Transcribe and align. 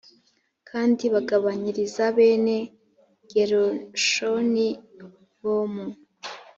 kandi 0.69 1.03
bagabanyiriza 1.13 2.03
bene 2.17 2.57
gerushoni 3.31 4.67
bo 5.41 5.59
mu 5.73 5.87